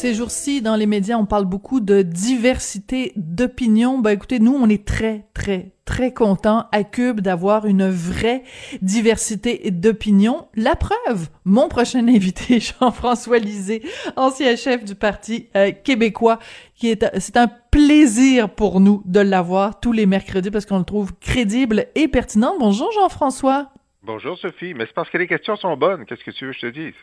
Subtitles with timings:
[0.00, 3.98] Ces jours-ci, dans les médias, on parle beaucoup de diversité d'opinion.
[3.98, 8.42] Ben écoutez, nous, on est très, très, très contents à Cube d'avoir une vraie
[8.80, 10.48] diversité d'opinion.
[10.54, 13.82] La preuve, mon prochain invité, Jean-François Lisée,
[14.16, 16.38] ancien chef du Parti euh, québécois,
[16.76, 20.84] qui est, c'est un plaisir pour nous de l'avoir tous les mercredis parce qu'on le
[20.84, 22.54] trouve crédible et pertinent.
[22.58, 23.68] Bonjour Jean-François.
[24.02, 26.06] Bonjour Sophie, mais c'est parce que les questions sont bonnes.
[26.06, 26.94] Qu'est-ce que tu veux que je te dise?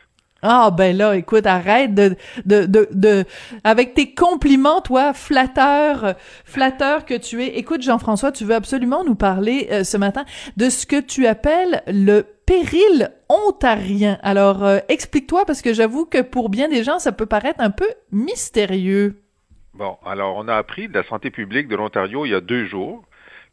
[0.41, 3.25] Ah ben là, écoute, arrête de de de, de
[3.63, 7.57] avec tes compliments, toi, flatteur, flatteur que tu es.
[7.57, 11.81] Écoute, Jean-François, tu veux absolument nous parler euh, ce matin de ce que tu appelles
[11.87, 14.19] le péril ontarien.
[14.21, 17.71] Alors, euh, explique-toi parce que j'avoue que pour bien des gens, ça peut paraître un
[17.71, 19.21] peu mystérieux.
[19.73, 22.65] Bon, alors on a appris de la santé publique de l'Ontario il y a deux
[22.65, 23.03] jours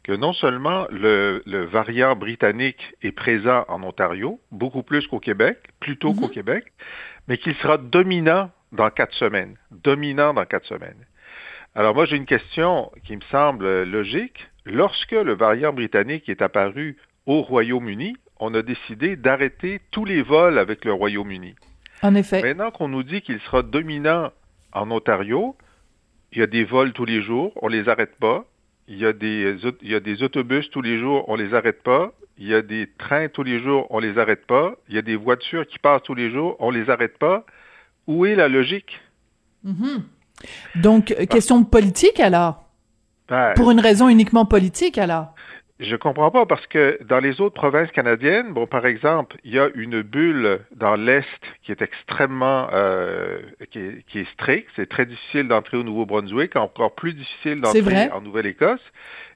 [0.05, 6.13] que non seulement le, variant britannique est présent en Ontario, beaucoup plus qu'au Québec, plutôt
[6.13, 6.31] qu'au mhm.
[6.31, 6.65] Québec,
[7.27, 9.55] mais qu'il sera dominant dans quatre semaines.
[9.71, 11.07] Dominant dans quatre semaines.
[11.73, 14.47] Alors moi, j'ai une question qui me semble logique.
[14.63, 20.59] Lorsque le variant britannique est apparu au Royaume-Uni, on a décidé d'arrêter tous les vols
[20.59, 21.55] avec le Royaume-Uni.
[22.03, 22.43] En effet.
[22.43, 24.31] Maintenant qu'on nous dit qu'il sera dominant
[24.71, 25.57] en Ontario,
[26.31, 28.45] il y a des vols tous les jours, on les arrête pas.
[28.87, 31.81] Il y, a des, il y a des autobus tous les jours, on les arrête
[31.81, 32.11] pas.
[32.37, 34.75] Il y a des trains tous les jours, on les arrête pas.
[34.89, 37.45] Il y a des voitures qui passent tous les jours, on les arrête pas.
[38.07, 39.01] Où est la logique?
[39.65, 40.01] Mm-hmm.
[40.75, 42.63] Donc, euh, question de politique alors?
[43.27, 45.33] Ben, Pour une raison uniquement politique alors?
[45.77, 49.59] Je comprends pas parce que dans les autres provinces canadiennes, bon, par exemple, il y
[49.59, 51.25] a une bulle dans l'est
[51.63, 53.41] qui est extrêmement, euh,
[53.71, 54.69] qui, est, qui, est, stricte.
[54.77, 58.79] C'est très difficile d'entrer au Nouveau-Brunswick, encore plus difficile d'entrer en Nouvelle-Écosse.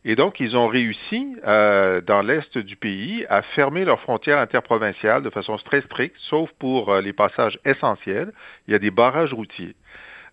[0.06, 5.24] Et donc, ils ont réussi euh, dans l'est du pays à fermer leurs frontières interprovinciales
[5.24, 8.32] de façon très stricte, sauf pour euh, les passages essentiels.
[8.70, 9.76] Il y a des barrages routiers.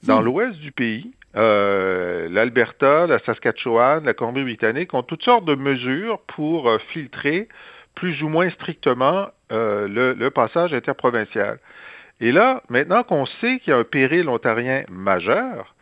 [0.05, 0.25] Dans hmm.
[0.25, 6.69] l'ouest du pays, euh, l'Alberta, la Saskatchewan, la Colombie-Britannique ont toutes sortes de mesures pour
[6.69, 7.48] euh, filtrer
[7.94, 11.58] plus ou moins strictement euh, le, passage interprovincial.
[12.20, 15.75] Et là, maintenant qu'on sait qu'il y a un péril ontarien majeur,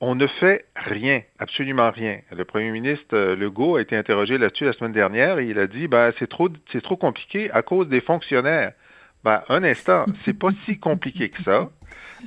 [0.00, 2.20] on ne fait rien, absolument rien.
[2.30, 5.88] Le premier ministre Legault a été interrogé là-dessus la semaine dernière et il a dit
[5.88, 8.72] ben, c'est trop, c'est trop compliqué à cause des fonctionnaires.
[9.24, 11.70] Ben, un instant, c'est pas si compliqué que ça.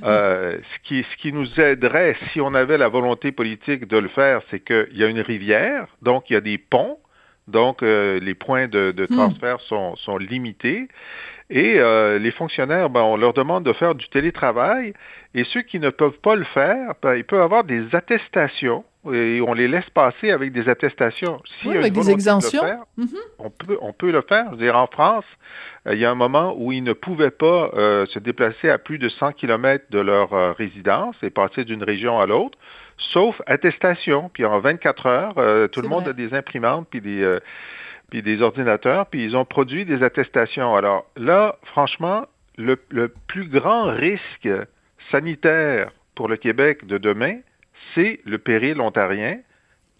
[0.02, 4.08] Euh, ce, qui, ce qui nous aiderait, si on avait la volonté politique de le
[4.08, 6.98] faire, c'est qu'il y a une rivière, donc il y a des ponts,
[7.48, 9.14] donc euh, les points de, de hmm.
[9.16, 10.88] transfert sont, sont, limités.
[11.50, 14.94] Et euh, les fonctionnaires, ben, on leur demande de faire du télétravail.
[15.34, 19.40] Et ceux qui ne peuvent pas le faire, ben, ils peuvent avoir des attestations et
[19.40, 21.42] on les laisse passer avec des attestations.
[21.60, 22.62] Si oui, avec des exemptions.
[22.96, 23.08] Mhm.
[23.38, 24.46] on, peut, on peut le faire.
[24.46, 25.24] Je veux dire, en France,
[25.88, 28.78] euh, il y a un moment où ils ne pouvaient pas euh, se déplacer à
[28.78, 32.56] plus de 100 km de leur euh, résidence et passer d'une région à l'autre,
[32.96, 34.30] sauf attestation.
[34.32, 37.38] Puis en 24 heures, tout le monde a des imprimantes puis des,
[38.10, 40.76] puis des ordinateurs, puis ils ont produit des attestations.
[40.76, 42.26] Alors là, franchement,
[42.56, 44.48] le, le plus grand risque
[45.10, 47.38] sanitaire pour le Québec de demain,
[47.94, 49.38] c'est le péril ontarien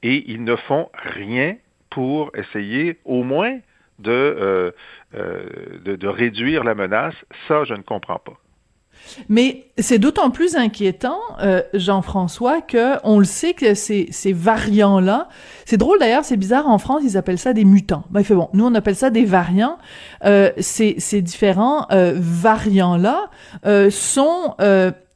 [0.03, 1.57] et ils ne font rien
[1.91, 3.59] pour essayer au moins
[4.09, 4.73] euh,
[5.15, 5.45] euh,
[5.85, 7.15] de, de, réduire la menace.
[7.47, 8.33] Ça, je ne comprends pas.
[9.29, 15.29] Mais c'est d'autant plus inquiétant, euh, Jean-François, que on le sait que ces, ces variants-là,
[15.67, 18.05] c'est drôle d'ailleurs, c'est bizarre, en France, ils appellent ça des mutants.
[18.11, 19.77] Ben, fait bon, nous, on appelle ça des variants.
[20.25, 23.31] ces, ces différents variants-là
[23.91, 24.57] sont,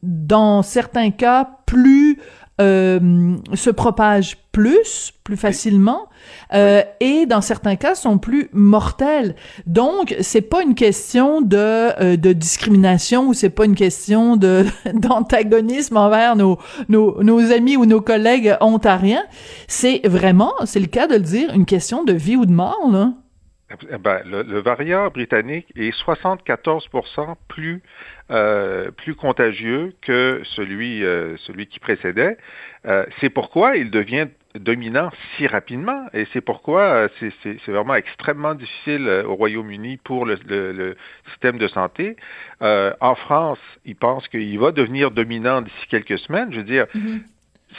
[0.03, 2.19] dans certains cas, plus
[2.61, 6.09] euh, se propagent plus, plus facilement,
[6.55, 9.37] euh, et dans certains cas sont plus mortels.
[9.67, 14.65] Donc, c'est pas une question de, euh, de discrimination ou c'est pas une question de
[14.95, 16.59] d'antagonisme envers nos,
[16.89, 19.25] nos, nos amis ou nos collègues ontariens.
[19.69, 22.89] C'est vraiment, c'est le cas de le dire, une question de vie ou de mort,
[22.91, 23.13] là.
[23.69, 27.83] Eh ben, le, variant britannique est 74% plus
[28.31, 32.39] euh, plus contagieux que celui euh, celui qui précédait.
[32.87, 34.29] Euh, c'est pourquoi il devient
[34.59, 36.07] dominant si rapidement.
[36.13, 37.09] Et c'est pourquoi euh,
[37.43, 40.97] c'est vraiment extrêmement difficile euh, au Royaume-Uni pour le, le,
[41.31, 42.17] système de santé.
[42.63, 46.53] Euh, en France, ils pensent qu'il va devenir dominant d'ici quelques semaines.
[46.53, 47.21] Je veux dire, mm-hmm.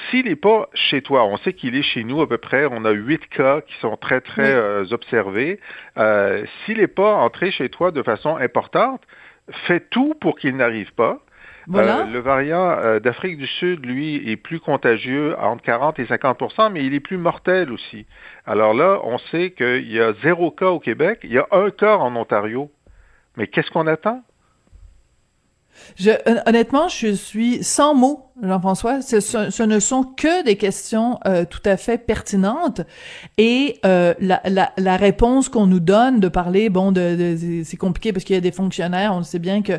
[0.10, 2.84] S'il n'est pas chez toi, on sait qu'il est chez nous à peu près, on
[2.86, 5.60] a huit cas qui sont très, très euh, observés.
[5.98, 9.02] Euh, S'il n'est pas entré chez toi de façon importante,
[9.66, 11.20] fais tout pour qu'il n'arrive pas.
[11.76, 16.72] Euh, le variant euh, d'Afrique du Sud, lui, est plus contagieux entre 40 et 50%
[16.72, 18.06] mais il est plus mortel aussi.
[18.46, 21.70] Alors là, on sait qu'il y a zéro cas au Québec, il y a un
[21.70, 22.72] cas en Ontario.
[23.36, 24.24] Mais qu'est-ce qu'on attend?
[25.98, 26.12] Je,
[26.48, 31.62] honnêtement, je suis sans mots Jean-François, ce, ce, ne sont que des questions euh, tout
[31.66, 32.82] à fait pertinentes
[33.40, 37.78] et euh, la, la, la, réponse qu'on nous donne de parler, bon, de, de c'est
[37.78, 39.74] compliqué parce qu'il y a des fonctionnaires, on le sait bien que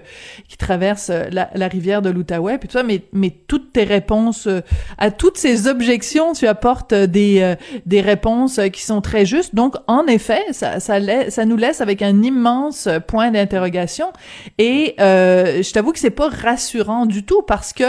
[0.48, 3.84] qui traversent euh, la, la rivière de l'Outaouais, puis tout ça, mais mais toutes tes
[3.84, 4.60] réponses euh,
[4.98, 7.54] à toutes ces objections, tu apportes des
[7.86, 9.54] des réponses qui sont très justes.
[9.54, 10.98] Donc en effet, ça ça,
[11.30, 14.12] ça nous laisse avec un immense point d'interrogation
[14.58, 17.84] et je t'avoue que c'est pas rassurant du tout parce que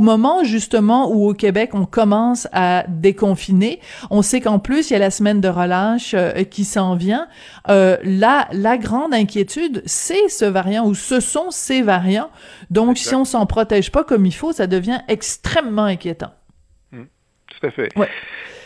[0.00, 3.80] moment justement où au Québec on commence à déconfiner,
[4.10, 7.28] on sait qu'en plus il y a la semaine de relâche euh, qui s'en vient.
[7.68, 12.30] Euh, la la grande inquiétude, c'est ce variant ou ce sont ces variants.
[12.70, 16.32] Donc si on s'en protège pas comme il faut, ça devient extrêmement inquiétant.
[16.92, 17.02] Mmh.
[17.46, 17.88] tout à fait.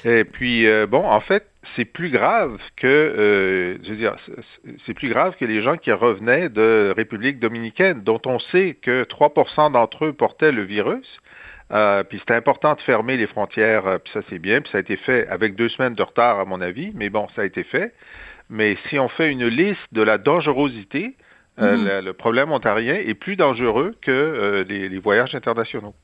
[0.05, 1.47] Et puis euh, bon, en fait,
[1.77, 4.17] c'est plus grave que, euh, je veux dire,
[4.85, 9.05] c'est plus grave que les gens qui revenaient de République dominicaine, dont on sait que
[9.05, 11.07] 3% d'entre eux portaient le virus.
[11.71, 14.81] Euh, puis c'était important de fermer les frontières, puis ça c'est bien, puis ça a
[14.81, 17.63] été fait avec deux semaines de retard à mon avis, mais bon, ça a été
[17.63, 17.95] fait.
[18.51, 21.15] Mais si on fait une liste de la dangerosité,
[21.59, 22.05] mm-hmm.
[22.05, 25.95] le, problème ontarien est plus dangereux que les voyages internationaux.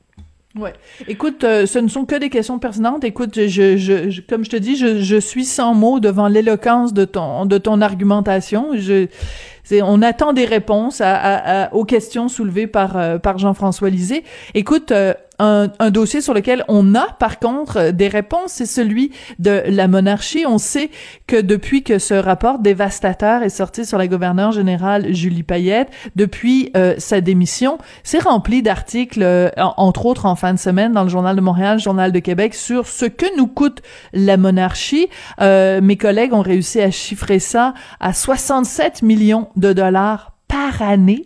[0.55, 0.73] Ouais.
[1.07, 3.03] Écoute, euh, ce ne sont que des questions pertinentes.
[3.03, 7.05] Écoute, je, je, comme je te dis, je, je suis sans mots devant l'éloquence de
[7.05, 8.71] ton de ton argumentation.
[8.73, 9.07] Je,
[9.83, 14.23] on attend des réponses à, aux questions soulevées par, euh, par Jean-François Lisée.
[14.55, 19.11] Écoute, euh, un, un, dossier sur lequel on a par contre des réponses, c'est celui
[19.39, 20.45] de la monarchie.
[20.45, 20.89] On sait
[21.27, 26.71] que depuis que ce rapport dévastateur est sorti sur la gouverneure générale Julie Payette, depuis
[26.75, 31.35] euh, sa démission, c'est rempli d'articles, entre autres en fin de semaine dans le Journal
[31.35, 33.81] de Montréal, Journal de Québec, sur ce que nous coûte
[34.13, 35.07] la monarchie.
[35.39, 41.23] mes collègues ont réussi à chiffrer ça à 67 millions de dollars par année.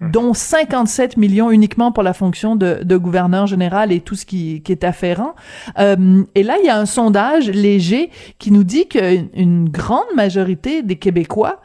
[0.00, 4.84] Dont 57 millions uniquement pour la fonction de, gouverneur général et tout ce qui, est
[4.84, 5.34] afférent.
[5.78, 10.82] Euh, et là, il y a un sondage léger qui nous dit qu'une grande majorité
[10.82, 11.60] des Québécois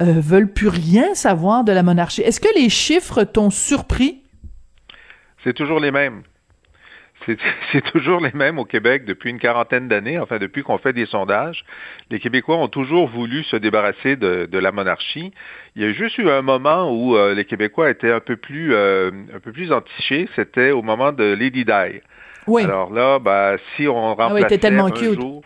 [0.00, 2.22] euh, veulent plus rien savoir de la monarchie.
[2.22, 4.22] Est-ce que les chiffres t'ont surpris?
[5.44, 6.22] C'est toujours les mêmes.
[7.72, 11.06] C'est toujours les mêmes au Québec depuis une quarantaine d'années, enfin depuis qu'on fait des
[11.06, 11.64] sondages.
[12.10, 15.32] Les Québécois ont toujours voulu se débarrasser de, de la monarchie.
[15.76, 18.74] Il y a juste eu un moment où euh, les Québécois étaient un peu plus
[18.74, 22.00] euh, un peu plus entichés, c'était au moment de Lady Di.
[22.46, 22.64] Oui.
[22.64, 25.20] Alors là, ben, si on ah remplaçait ah tellement un cute.
[25.20, 25.42] jour...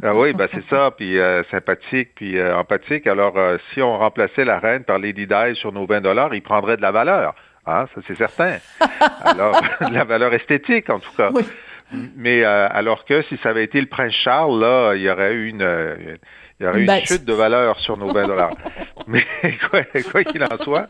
[0.00, 3.06] Ah oui, ben c'est ça, puis euh, sympathique, puis empathique.
[3.06, 3.34] Alors,
[3.72, 6.82] si on remplaçait la reine par Lady Di sur nos 20 dollars, il prendrait de
[6.82, 7.34] la valeur.
[7.66, 8.58] Ah, ça c'est certain.
[9.24, 11.30] Alors, la valeur esthétique en tout cas.
[12.16, 15.34] Mais euh, alors que si ça avait été le prince Charles, là, il y aurait
[15.34, 16.16] eu une, euh,
[16.62, 18.54] il y aurait une ben, chute de valeur sur nos 20 dollars.
[19.08, 19.24] Mais
[20.12, 20.86] quoi qu'il en soit,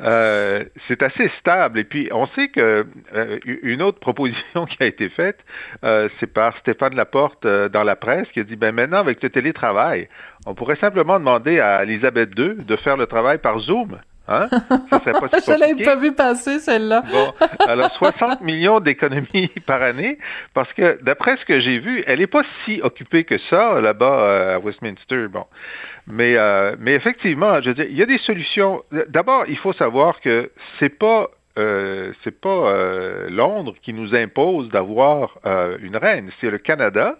[0.00, 1.78] euh, c'est assez stable.
[1.78, 2.86] Et puis, on sait que
[3.44, 5.38] une autre proposition qui a été faite,
[5.82, 10.08] c'est par Stéphane Laporte dans la presse, qui a dit, ben maintenant, avec le télétravail,
[10.44, 13.98] on pourrait simplement demander à Elisabeth II de faire le travail par Zoom.
[14.28, 14.48] Hein?
[14.90, 17.02] Ça pas Je l'avais pas vu passer, celle-là.
[17.10, 17.32] bon,
[17.66, 20.18] alors 60 millions d'économies par année,
[20.54, 24.20] parce que d'après ce que j'ai vu, elle n'est pas si occupée que ça là-bas
[24.20, 25.28] euh, à Westminster.
[25.28, 25.46] Bon,
[26.06, 28.82] mais euh, mais effectivement, je veux dire, il y a des solutions.
[29.08, 32.72] D'abord, il faut savoir que c'est pas euh, c'est pas
[33.28, 35.38] Londres qui nous impose d'avoir
[35.80, 37.16] une reine, c'est le Canada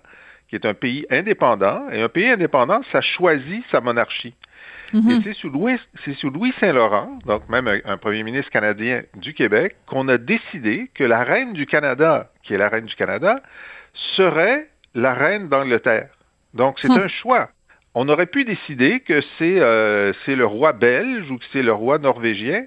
[0.48, 4.34] qui est un pays indépendant et un pays indépendant, ça choisit sa monarchie.
[4.92, 5.22] Mhm.
[5.24, 9.76] C'est sous Louis, c'est sous Louis Saint-Laurent, donc même un, premier ministre canadien du Québec,
[9.86, 13.42] qu'on a décidé que la reine du Canada, qui est la reine du Canada,
[14.16, 16.10] serait la reine d'Angleterre.
[16.54, 17.02] Donc c'est hmm.
[17.04, 17.48] un choix.
[17.94, 21.72] On aurait pu décider que c'est euh, c'est le roi belge ou que c'est le
[21.72, 22.64] roi norvégien,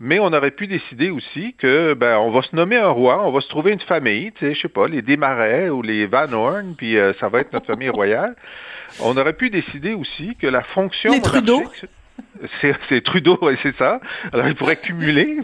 [0.00, 3.30] mais on aurait pu décider aussi que ben on va se nommer un roi, on
[3.30, 6.32] va se trouver une famille, tu sais, je sais pas, les Desmarais ou les Van
[6.32, 8.34] Horn, puis euh, ça va être notre famille royale.
[9.00, 11.62] On aurait pu décider aussi que la fonction les Trudeau.
[12.60, 14.00] c'est Trudeau, et c'est ça.
[14.32, 15.38] Alors, il pourrait cumuler.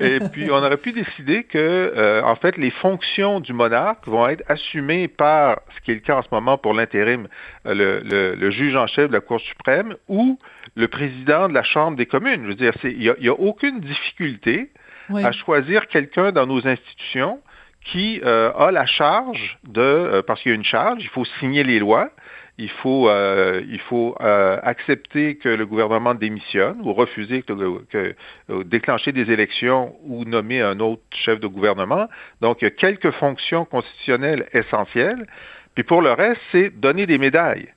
[0.00, 4.28] Et puis, on aurait pu décider que, euh, en fait, les fonctions du monarque vont
[4.28, 7.28] être assumées par, ce qui est le cas en ce moment pour l'intérim,
[7.66, 10.38] euh, le, le, juge en chef de la Cour suprême ou
[10.76, 12.42] le président de la Chambre des communes.
[12.44, 14.70] Je veux dire, il n'y a, a, aucune difficulté
[15.12, 17.40] à choisir quelqu'un dans nos institutions
[17.84, 21.62] qui euh, a la charge de, parce qu'il y a une charge, il faut signer
[21.62, 22.10] les lois,
[22.58, 27.52] il faut, euh, il faut euh, accepter que le gouvernement démissionne ou refuser que,
[27.84, 28.14] que
[28.50, 32.08] euh, déclencher des élections ou nommer un autre chef de gouvernement.
[32.40, 35.26] Donc, il y a quelques fonctions constitutionnelles essentielles.
[35.74, 37.68] Puis pour le reste, c'est donner des médailles.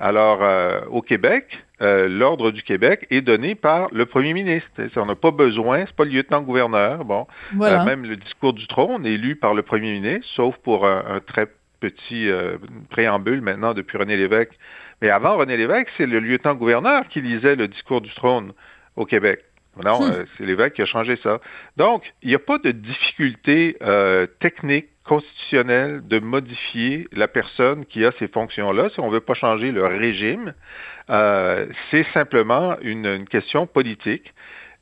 [0.00, 0.40] Alors,
[0.90, 4.68] au Québec, l'ordre du Québec est donné par le premier ministre.
[4.96, 7.04] On n'a pas besoin, c'est pas le lieutenant-gouverneur.
[7.04, 11.04] Bon, même le discours du trône est lu par le premier ministre, sauf pour un,
[11.06, 11.48] un très
[11.80, 12.58] petit euh,
[12.90, 14.52] préambule maintenant depuis René Lévesque.
[15.02, 18.52] Mais avant René Lévesque, c'est le lieutenant-gouverneur qui lisait le discours du trône
[18.96, 19.40] au Québec.
[19.82, 20.12] Non, hmm.
[20.12, 21.40] euh, c'est l'évêque qui a changé ça.
[21.76, 28.04] Donc, il n'y a pas de difficulté euh, technique, constitutionnelle de modifier la personne qui
[28.04, 30.54] a ces fonctions-là si on ne veut pas changer le régime.
[31.08, 34.32] c'est simplement une, une, question politique.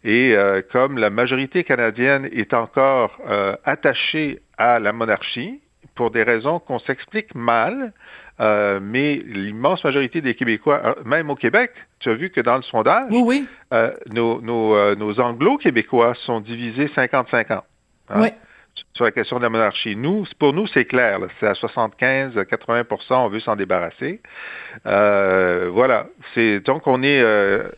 [0.05, 0.37] Et
[0.71, 3.19] comme la majorité canadienne est encore
[3.65, 5.61] attachée à la monarchie,
[5.99, 7.93] pour des raisons qu'on s'explique mal,
[8.41, 12.55] euh, mais l'immense majorité des Québécois, euh, même au Québec, tu as vu que dans
[12.55, 13.13] le sondage,
[13.73, 17.47] euh, nos, nos, anglo-québécois sont divisés 50-50.
[17.51, 17.63] Hein,
[18.15, 18.29] oui.
[18.95, 19.97] Sur la question de la monarchie.
[19.97, 21.21] Nous, pour nous, c'est clair.
[21.41, 24.21] C'est à 75-80 on veut s'en débarrasser.
[24.85, 26.07] voilà.
[26.35, 27.25] C'est donc on est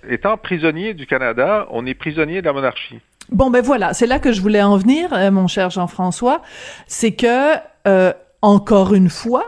[0.09, 3.01] étant prisonnier du Canada, on est prisonnier de la monarchie.
[3.31, 6.43] Bon, ben voilà, c'est là que je voulais en venir, mon cher Jean-François.
[6.87, 9.45] C'est que euh, encore une fois,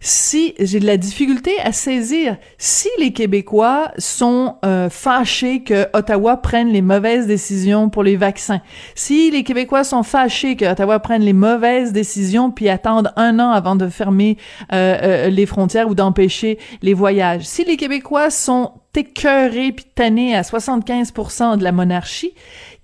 [0.00, 6.36] si j'ai de la difficulté à saisir si les Québécois sont euh, fâchés que Ottawa
[6.36, 8.60] prenne les mauvaises décisions pour les vaccins,
[8.94, 13.50] si les Québécois sont fâchés que Ottawa prenne les mauvaises décisions puis attendent un an
[13.50, 14.36] avant de fermer
[14.72, 20.42] euh, les frontières ou d'empêcher les voyages, si les Québécois sont écœurés puis tannés à
[20.42, 22.34] 75% de la monarchie,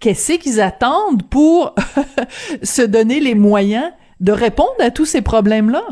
[0.01, 1.75] qu'est-ce qu'ils attendent pour
[2.63, 3.91] se donner les moyens
[4.21, 5.83] de répondre à tous ces problèmes-là?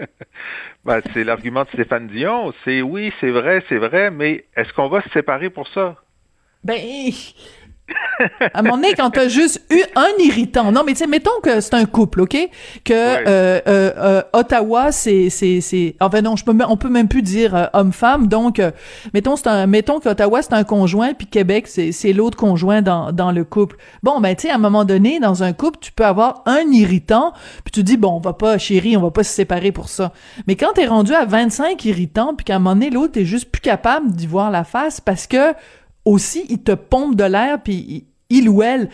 [0.84, 2.52] ben, c'est l'argument de Stéphane Dion.
[2.64, 5.96] C'est oui, c'est vrai, c'est vrai, mais est-ce qu'on va se séparer pour ça?
[6.62, 6.78] Ben,
[8.40, 11.30] à un moment donné, quand t'as juste eu un irritant, non, mais tu sais, mettons
[11.42, 12.36] que c'est un couple, ok,
[12.84, 17.08] que euh, euh, euh, Ottawa, c'est c'est c'est, enfin non, je peux, on peut même
[17.08, 18.60] plus dire homme-femme, donc
[19.14, 23.12] mettons c'est un, mettons qu'Ottawa c'est un conjoint, puis Québec c'est c'est l'autre conjoint dans
[23.12, 23.76] dans le couple.
[24.02, 26.64] Bon, ben tu sais, à un moment donné, dans un couple, tu peux avoir un
[26.70, 27.32] irritant,
[27.64, 30.12] puis tu dis bon, on va pas, chérie, on va pas se séparer pour ça.
[30.46, 33.50] Mais quand t'es rendu à 25 irritants, puis qu'à un moment donné l'autre est juste
[33.50, 35.54] plus capable d'y voir la face parce que
[36.04, 38.88] aussi, il te pompe de l'air, puis il ou elle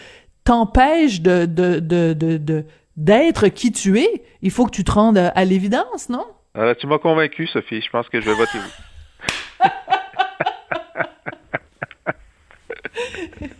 [0.44, 2.64] t'empêche de, de, de, de,
[2.96, 4.24] d'être qui tu es.
[4.42, 6.26] Il faut que tu te rendes à, l'évidence, non?
[6.56, 7.82] Euh, tu m'as convaincu, Sophie.
[7.82, 9.70] Je pense que je vais voter oui.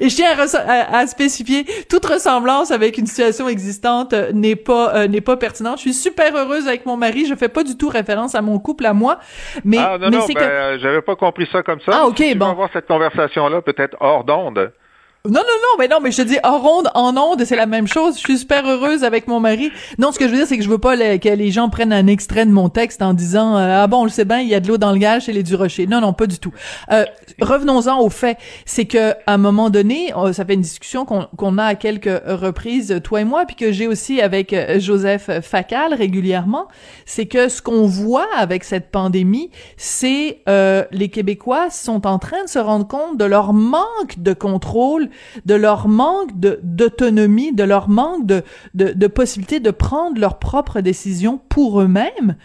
[0.00, 5.08] Et je tiens à, spécifier, toute ressemblance avec une situation existante euh, n'est pas euh,
[5.08, 5.76] n'est pas pertinente.
[5.76, 7.26] Je suis super heureuse avec mon mari.
[7.26, 9.18] Je fais pas du tout référence à mon couple à moi,
[9.64, 11.92] mais ah non non, ben, j'avais pas compris ça comme ça.
[11.94, 12.46] Ah ok si bon.
[12.46, 14.72] On va avoir cette conversation là peut-être hors d'onde.
[15.26, 17.66] Non, non, non, mais non, mais je te dis, en ronde, en onde, c'est la
[17.66, 18.14] même chose.
[18.14, 19.70] Je suis super heureuse avec mon mari.
[19.98, 21.92] Non, ce que je veux dire, c'est que je veux pas que les gens prennent
[21.92, 24.48] un extrait de mon texte en disant, euh, ah bon, on le sait bien, il
[24.48, 25.86] y a de l'eau dans le gage chez les Durocher.
[25.86, 26.54] Non, non, pas du tout.
[26.90, 27.04] Euh,
[27.42, 28.38] revenons-en au fait.
[28.64, 32.22] C'est que, à un moment donné, euh, ça fait une discussion qu'on a à quelques
[32.24, 36.66] reprises, toi et moi, puis que j'ai aussi avec Joseph Facal régulièrement.
[37.04, 42.48] C'est que ce qu'on voit avec cette pandémie, c'est les Québécois sont en train de
[42.48, 45.09] se rendre compte de leur manque de contrôle
[45.46, 48.42] de leur manque d'autonomie, de, leur manque de,
[48.74, 52.36] de, de possibilité de prendre leurs propres décisions pour eux-mêmes.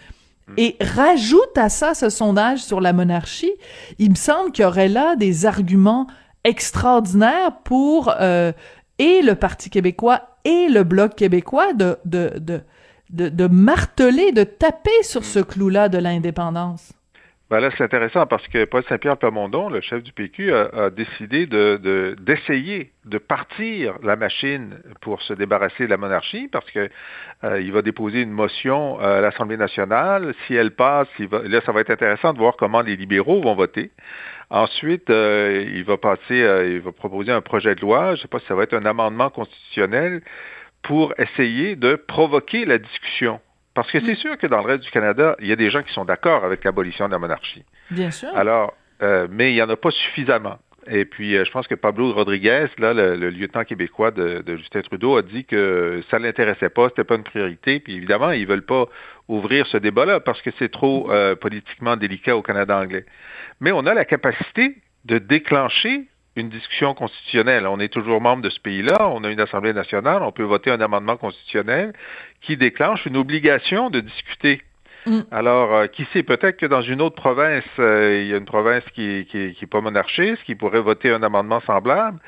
[0.48, 0.54] Hmm.
[0.56, 3.52] Et rajoute à ça ce sondage sur la monarchie,
[3.98, 6.06] il me semble qu'il y aurait là des arguments
[6.44, 8.52] extraordinaires pour euh,
[8.98, 12.60] et le Parti québécois et le Bloc québécois de, de, de,
[13.10, 16.92] de, de marteler, de taper sur ce clou-là de l'indépendance.
[17.48, 21.46] Ben là, c'est intéressant parce que Paul Saint-Pierre Plamondon, le chef du PQ, a, décidé
[21.46, 26.90] de, d'essayer de, partir la machine pour se débarrasser de la monarchie parce que
[27.44, 30.34] euh, il va déposer une motion à l'Assemblée nationale.
[30.46, 33.40] Si elle passe, il va, là, ça va être intéressant de voir comment les libéraux
[33.40, 33.92] vont voter.
[34.50, 38.06] Ensuite, euh, il va passer, euh, il va proposer un projet de loi.
[38.06, 40.20] Je ne sais pas si ça va être un amendement constitutionnel
[40.82, 43.40] pour essayer de provoquer la discussion
[43.76, 45.82] parce que c'est sûr que dans le reste du Canada, il y a des gens
[45.82, 47.62] qui sont d'accord avec l'abolition de la monarchie.
[47.90, 48.34] Bien sûr.
[48.34, 50.56] Alors, euh, mais il n'y en a pas suffisamment.
[50.88, 54.56] Et puis, euh, je pense que Pablo Rodriguez, là, le, le lieutenant québécois de, de,
[54.56, 57.78] Justin Trudeau, a dit que ça l'intéressait pas, c'était pas une priorité.
[57.78, 58.86] Puis évidemment, ils veulent pas
[59.28, 63.04] ouvrir ce débat-là parce que c'est trop euh, politiquement délicat au Canada anglais.
[63.60, 66.06] Mais on a la capacité de déclencher
[66.36, 67.66] une discussion constitutionnelle.
[67.66, 70.70] On est toujours membre de ce pays-là, on a une Assemblée nationale, on peut voter
[70.70, 71.92] un amendement constitutionnel
[72.42, 74.62] qui déclenche une obligation de discuter
[75.06, 75.20] Mm.
[75.30, 78.44] Alors, euh, qui sait, peut-être que dans une autre province, euh, il y a une
[78.44, 82.18] province qui, qui, qui est pas monarchiste, qui pourrait voter un amendement semblable.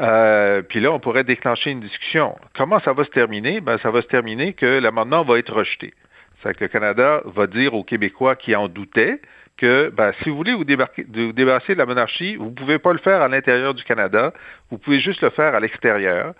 [0.00, 2.36] Euh, puis là, on pourrait déclencher une discussion.
[2.54, 3.60] Comment ça va se terminer?
[3.60, 5.94] Ben, ça va se terminer que l'amendement va être rejeté.
[6.42, 9.20] C'est que le Canada va dire aux Québécois qui en doutaient
[9.56, 12.78] que ben, si vous voulez vous, débarquer, vous débarrasser de la monarchie, vous ne pouvez
[12.78, 14.32] pas le faire à l'intérieur du Canada,
[14.70, 16.34] vous pouvez juste le faire à l'extérieur.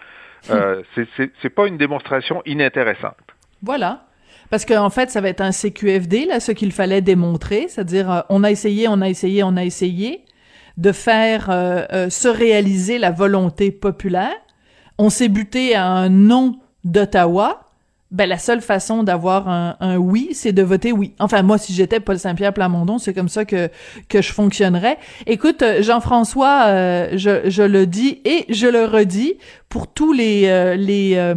[0.50, 0.82] Euh,
[1.42, 3.16] c'est pas une démonstration inintéressante.
[3.62, 4.04] Voilà.
[4.50, 8.20] Parce qu'en fait, ça va être un CQFD, là, ce qu'il fallait démontrer, c'est-à-dire euh,
[8.30, 10.24] on a essayé, on a essayé, on a essayé
[10.78, 14.34] de faire euh, euh, se réaliser la volonté populaire.
[14.96, 17.67] On s'est buté à un non d'Ottawa.
[18.10, 21.14] Ben, la seule façon d'avoir un, un, oui, c'est de voter oui.
[21.18, 23.68] Enfin, moi, si j'étais Paul Saint-Pierre Plamondon, c'est comme ça que,
[24.08, 24.98] que je fonctionnerais.
[25.26, 29.36] Écoute, Jean-François, je, je le dis et je le redis,
[29.68, 31.34] pour tous les, les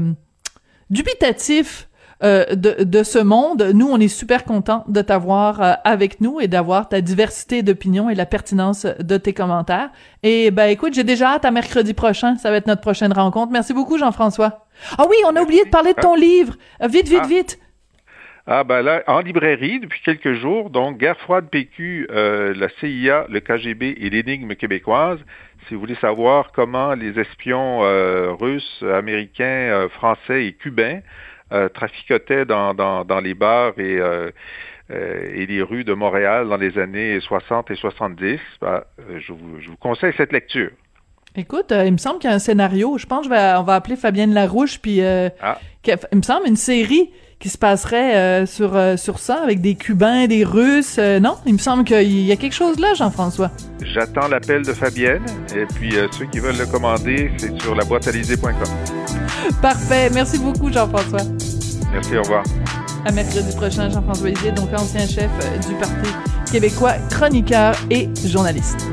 [0.89, 1.89] dubitatifs
[2.23, 3.71] euh, de, de, ce monde.
[3.73, 8.11] Nous, on est super contents de t'avoir euh, avec nous et d'avoir ta diversité d'opinions
[8.11, 9.89] et la pertinence de tes commentaires.
[10.21, 12.35] Et ben écoute, j'ai déjà hâte à mercredi prochain.
[12.37, 13.51] Ça va être notre prochaine rencontre.
[13.51, 14.67] Merci beaucoup, Jean-François.
[14.99, 16.57] Ah oui, on a oublié de parler de ton livre.
[16.87, 17.27] Vite, vite, ah.
[17.27, 17.59] vite.
[18.45, 23.25] Ah ben là, en librairie depuis quelques jours, donc Guerre froide PQ, euh, la CIA,
[23.29, 25.19] le KGB et l'énigme québécoise.
[25.67, 31.01] Si vous voulez savoir comment les espions euh, russes, américains, français et cubains
[31.51, 34.31] euh, traficotait dans, dans, dans, les bars et, euh,
[34.91, 38.39] euh, et les rues de Montréal dans les années 60 et 70.
[38.61, 38.83] Ben,
[39.17, 40.71] je, vous, je vous conseille cette lecture.
[41.35, 42.97] Écoute, il me semble qu'il y a un scénario.
[42.97, 45.57] Je pense qu'on va, appeler Fabienne Larouche, puis ah.
[45.85, 47.09] il me semble une série
[47.39, 50.99] qui se passerait sur sur ça avec des Cubains, des Russes.
[50.99, 53.49] non, il me semble qu'il y a quelque chose là, Jean-François.
[53.81, 55.23] J'attends l'appel de Fabienne
[55.55, 58.07] et puis ceux qui veulent le commander, c'est sur la boîte
[59.61, 60.09] Parfait.
[60.13, 61.23] Merci beaucoup, Jean-François.
[61.91, 62.43] Merci, au revoir.
[63.05, 65.31] À mercredi prochain, Jean-François Lisée, donc ancien chef
[65.67, 66.11] du Parti
[66.51, 68.87] québécois, chroniqueur et journaliste.